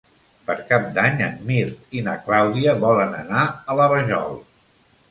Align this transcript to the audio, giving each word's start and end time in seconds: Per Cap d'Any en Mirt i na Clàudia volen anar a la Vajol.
Per 0.45 0.53
Cap 0.69 0.87
d'Any 0.95 1.21
en 1.27 1.35
Mirt 1.51 1.95
i 1.99 2.03
na 2.09 2.17
Clàudia 2.25 2.77
volen 2.87 3.17
anar 3.23 3.47
a 3.47 3.79
la 3.83 3.93
Vajol. 3.97 4.37